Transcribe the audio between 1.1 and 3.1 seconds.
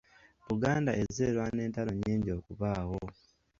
erwana entalo nnyingi okubaawo.